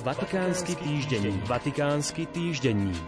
[0.00, 1.44] Vatikánsky týždenník.
[1.44, 3.04] Vatikánsky týždenník.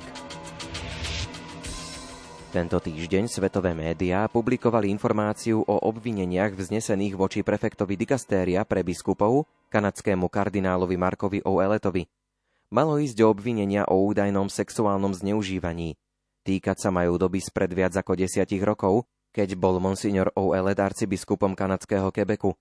[2.52, 10.28] Tento týždeň svetové médiá publikovali informáciu o obvineniach vznesených voči prefektovi dikastéria pre biskupov, kanadskému
[10.28, 12.04] kardinálovi Markovi O'Eletovi.
[12.68, 15.96] Malo ísť o obvinenia o údajnom sexuálnom zneužívaní.
[16.44, 22.12] Týkať sa majú doby spred viac ako desiatich rokov, keď bol monsignor O'Elet arcibiskupom kanadského
[22.12, 22.52] Quebecu.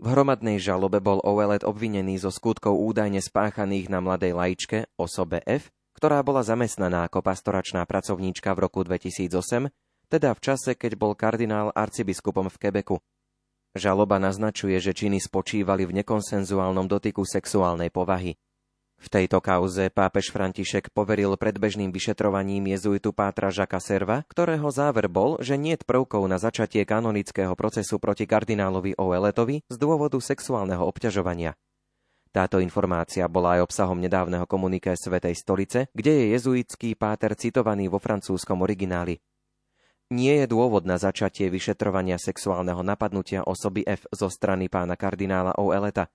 [0.00, 5.68] V hromadnej žalobe bol Owelet obvinený zo skutkov údajne spáchaných na mladej laičke, osobe F,
[5.92, 9.68] ktorá bola zamestnaná ako pastoračná pracovníčka v roku 2008,
[10.08, 12.96] teda v čase, keď bol kardinál arcibiskupom v Quebecu.
[13.76, 18.40] Žaloba naznačuje, že činy spočívali v nekonsenzuálnom dotyku sexuálnej povahy.
[19.00, 25.40] V tejto kauze pápež František poveril predbežným vyšetrovaním jezuitu Pátra Žaka Serva, ktorého záver bol,
[25.40, 31.56] že niet prvkov na začatie kanonického procesu proti kardinálovi Oeletovi z dôvodu sexuálneho obťažovania.
[32.28, 37.96] Táto informácia bola aj obsahom nedávneho komuniké Svetej stolice, kde je jezuitský páter citovaný vo
[37.96, 39.16] francúzskom origináli.
[40.12, 46.12] Nie je dôvod na začatie vyšetrovania sexuálneho napadnutia osoby F zo strany pána kardinála Oeleta,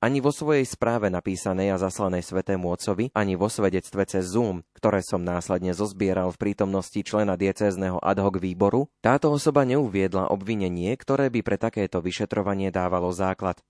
[0.00, 5.04] ani vo svojej správe napísanej a zaslanej svetému otcovi, ani vo svedectve cez Zoom, ktoré
[5.04, 11.28] som následne zozbieral v prítomnosti člena diecézneho ad hoc výboru, táto osoba neuviedla obvinenie, ktoré
[11.28, 13.60] by pre takéto vyšetrovanie dávalo základ.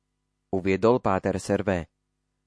[0.54, 1.90] Uviedol Páter Servé.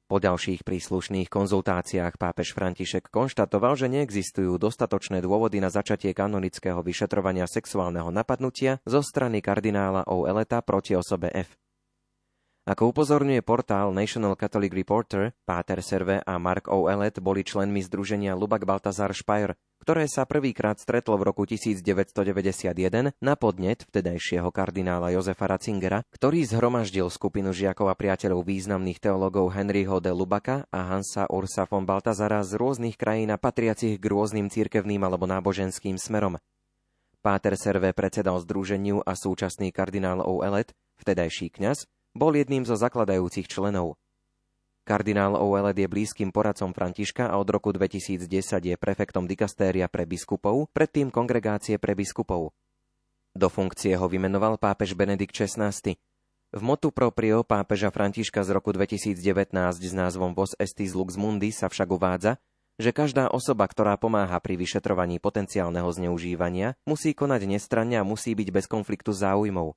[0.08, 7.48] Po ďalších príslušných konzultáciách pápež František konštatoval, že neexistujú dostatočné dôvody na začatie kanonického vyšetrovania
[7.48, 11.63] sexuálneho napadnutia zo strany kardinála O'Eleta proti osobe F.
[12.64, 18.64] Ako upozorňuje portál National Catholic Reporter, Páter Serve a Mark O'Ellet boli členmi združenia Lubak
[18.64, 26.08] Baltazar Speyer, ktoré sa prvýkrát stretlo v roku 1991 na podnet vtedajšieho kardinála Jozefa Ratzingera,
[26.16, 31.84] ktorý zhromaždil skupinu žiakov a priateľov významných teologov Henryho de Lubaka a Hansa Ursa von
[31.84, 36.40] Baltazara z rôznych krajín a patriacich k rôznym cirkevným alebo náboženským smerom.
[37.20, 40.72] Páter Serve predsedal združeniu a súčasný kardinál O'Ellet,
[41.04, 43.98] vtedajší kňaz, bol jedným zo zakladajúcich členov.
[44.84, 48.30] Kardinál Ouelet je blízkym poradcom Františka a od roku 2010
[48.60, 52.52] je prefektom dikastéria pre biskupov, predtým kongregácie pre biskupov.
[53.34, 55.74] Do funkcie ho vymenoval pápež Benedikt XVI.
[56.54, 59.18] V motu proprio pápeža Františka z roku 2019
[59.82, 62.38] s názvom Vos Estis Lux Mundi sa však uvádza,
[62.78, 68.50] že každá osoba, ktorá pomáha pri vyšetrovaní potenciálneho zneužívania, musí konať nestranne a musí byť
[68.54, 69.74] bez konfliktu záujmov.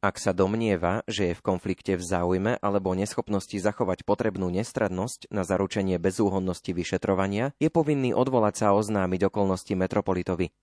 [0.00, 5.44] Ak sa domnieva, že je v konflikte v záujme alebo neschopnosti zachovať potrebnú nestradnosť na
[5.44, 10.56] zaručenie bezúhonnosti vyšetrovania, je povinný odvolať sa a oznámiť okolnosti metropolitovi.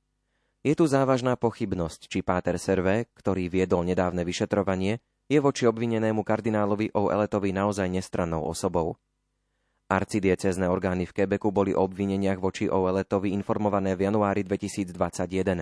[0.66, 6.97] Je tu závažná pochybnosť, či Páter Servé, ktorý viedol nedávne vyšetrovanie, je voči obvinenému kardinálovi
[6.97, 8.97] O'Eletovi naozaj nestrannou osobou.
[9.86, 15.62] Arcidiecezne orgány v Quebecu boli o obvineniach voči O'Eletovi informované v januári 2021.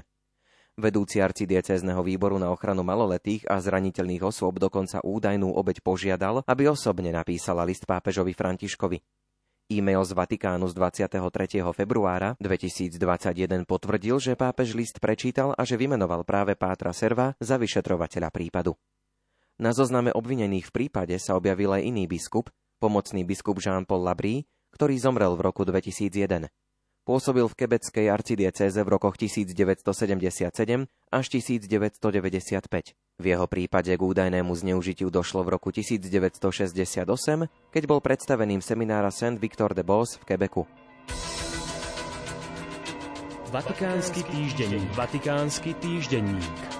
[0.75, 7.15] Vedúci arcidiecézneho výboru na ochranu maloletých a zraniteľných osôb dokonca údajnú obeď požiadal, aby osobne
[7.15, 8.99] napísala list pápežovi Františkovi.
[9.71, 11.63] E-mail z Vatikánu z 23.
[11.71, 18.29] februára 2021 potvrdil, že pápež list prečítal a že vymenoval práve Pátra Serva za vyšetrovateľa
[18.35, 18.75] prípadu.
[19.55, 22.51] Na zozname obvinených v prípade sa objavil aj iný biskup,
[22.83, 24.43] pomocný biskup Jean-Paul Labrie,
[24.75, 26.51] ktorý zomrel v roku 2001.
[27.05, 32.97] Pôsobil v kebeckej arcidiecéze v rokoch 1977 až 1995.
[33.21, 37.05] V jeho prípade k údajnému zneužitiu došlo v roku 1968,
[37.69, 40.65] keď bol predstaveným seminára Saint Victor de Bos v Quebecu.
[43.53, 44.89] Vatikánsky týždenník.
[44.97, 46.74] Vatikánsky týždenník.